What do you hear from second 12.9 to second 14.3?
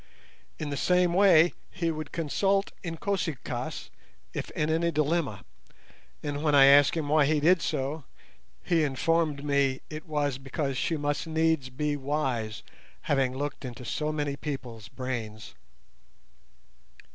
having "looked into so